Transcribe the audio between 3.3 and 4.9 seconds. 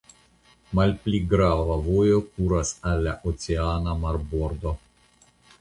oceana marbordo.